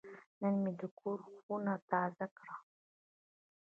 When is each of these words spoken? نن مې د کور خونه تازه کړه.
نن 0.41 0.53
مې 0.61 0.71
د 0.79 0.81
کور 0.99 1.19
خونه 1.39 1.73
تازه 1.89 2.27
کړه. 2.37 2.55